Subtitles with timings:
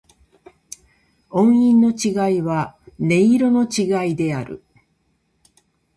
[1.29, 4.63] 音韻の違いは、音色の違いである。